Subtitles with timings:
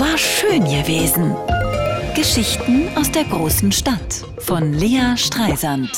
[0.00, 1.34] War schön gewesen.
[2.14, 5.90] Geschichten aus der großen Stadt von Lea Streisand.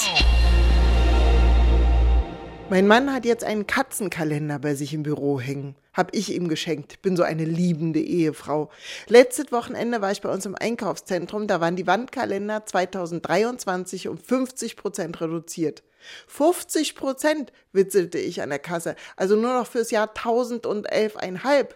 [2.70, 5.76] Mein Mann hat jetzt einen Katzenkalender bei sich im Büro hängen.
[5.92, 7.02] Hab ich ihm geschenkt.
[7.02, 8.70] Bin so eine liebende Ehefrau.
[9.06, 11.46] Letztes Wochenende war ich bei uns im Einkaufszentrum.
[11.46, 15.82] Da waren die Wandkalender 2023 um 50 Prozent reduziert.
[16.26, 18.96] 50 Prozent, witzelte ich an der Kasse.
[19.16, 21.74] Also nur noch fürs Jahr 1011,5.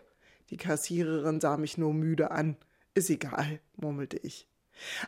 [0.54, 2.56] Die Kassiererin sah mich nur müde an.
[2.94, 4.46] Ist egal, murmelte ich.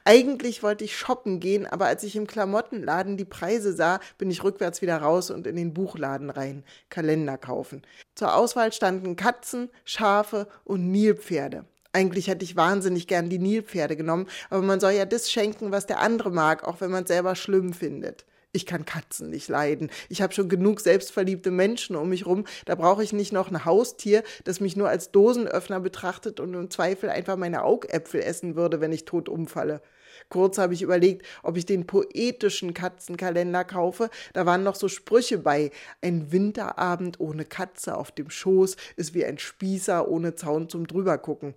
[0.05, 4.43] Eigentlich wollte ich shoppen gehen, aber als ich im Klamottenladen die Preise sah, bin ich
[4.43, 7.83] rückwärts wieder raus und in den Buchladen rein, Kalender kaufen.
[8.17, 11.65] Zur Auswahl standen Katzen, Schafe und Nilpferde.
[11.93, 15.87] Eigentlich hätte ich wahnsinnig gern die Nilpferde genommen, aber man soll ja das schenken, was
[15.87, 18.27] der andere mag, auch wenn man es selber schlimm findet.
[18.57, 19.91] Ich kann Katzen nicht leiden.
[20.09, 22.47] Ich habe schon genug selbstverliebte Menschen um mich rum.
[22.65, 26.71] Da brauche ich nicht noch ein Haustier, das mich nur als Dosenöffner betrachtet und im
[26.71, 29.83] Zweifel einfach meine Augäpfel essen würde, wenn ich tot umfalle.
[30.31, 34.09] Kurz habe ich überlegt, ob ich den poetischen Katzenkalender kaufe.
[34.33, 35.71] Da waren noch so Sprüche bei.
[36.01, 41.53] Ein Winterabend ohne Katze auf dem Schoß ist wie ein Spießer ohne Zaun zum Drübergucken.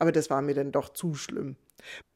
[0.00, 1.54] Aber das war mir dann doch zu schlimm.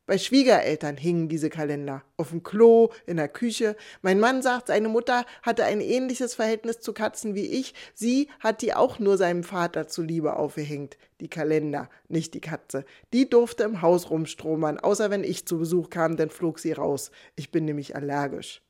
[0.06, 2.04] Bei Schwiegereltern hingen diese Kalender.
[2.18, 3.74] Auf dem Klo, in der Küche.
[4.02, 7.72] Mein Mann sagt, seine Mutter hatte ein ähnliches Verhältnis zu Katzen wie ich.
[7.94, 10.98] Sie hat die auch nur seinem Vater zuliebe aufgehängt.
[11.24, 12.84] Die Kalender, nicht die Katze.
[13.14, 17.10] Die durfte im Haus rumstromern, außer wenn ich zu Besuch kam, dann flog sie raus.
[17.34, 18.60] Ich bin nämlich allergisch.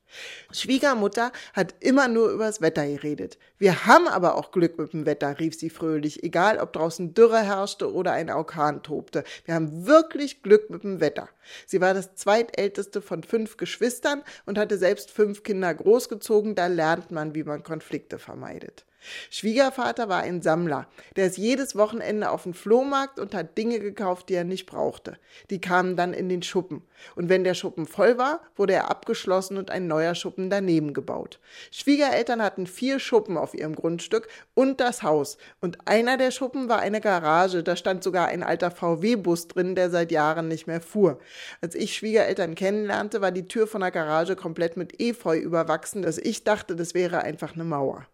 [0.53, 3.37] Schwiegermutter hat immer nur übers Wetter geredet.
[3.57, 7.41] Wir haben aber auch Glück mit dem Wetter, rief sie fröhlich, egal ob draußen Dürre
[7.41, 9.25] herrschte oder ein Orkan tobte.
[9.43, 11.27] Wir haben wirklich Glück mit dem Wetter.
[11.65, 17.11] Sie war das zweitälteste von fünf Geschwistern und hatte selbst fünf Kinder großgezogen, da lernt
[17.11, 18.85] man, wie man Konflikte vermeidet.
[19.29, 20.87] Schwiegervater war ein Sammler.
[21.15, 25.17] Der ist jedes Wochenende auf den Flohmarkt und hat Dinge gekauft, die er nicht brauchte.
[25.49, 26.81] Die kamen dann in den Schuppen.
[27.15, 31.39] Und wenn der Schuppen voll war, wurde er abgeschlossen und ein neuer Schuppen daneben gebaut.
[31.71, 35.37] Schwiegereltern hatten vier Schuppen auf ihrem Grundstück und das Haus.
[35.61, 37.63] Und einer der Schuppen war eine Garage.
[37.63, 41.19] Da stand sogar ein alter VW-Bus drin, der seit Jahren nicht mehr fuhr.
[41.61, 46.17] Als ich Schwiegereltern kennenlernte, war die Tür von der Garage komplett mit Efeu überwachsen, dass
[46.17, 48.07] ich dachte, das wäre einfach eine Mauer.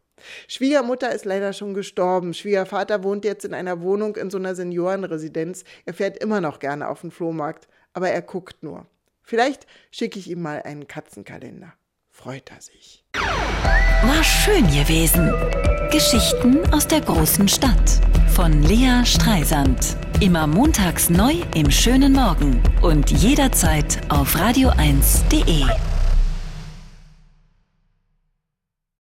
[0.48, 2.34] Schwiegermutter ist leider schon gestorben.
[2.34, 5.64] Schwiegervater wohnt jetzt in einer Wohnung in so einer Seniorenresidenz.
[5.86, 8.86] Er fährt immer noch gerne auf den Flohmarkt, aber er guckt nur.
[9.24, 11.74] Vielleicht schicke ich ihm mal einen Katzenkalender.
[12.10, 13.06] Freut er sich.
[13.14, 15.34] War schön gewesen.
[15.92, 18.02] Geschichten aus der großen Stadt
[18.34, 19.98] von Lea Streisand.
[20.20, 25.91] Immer montags neu im schönen Morgen und jederzeit auf radio1.de.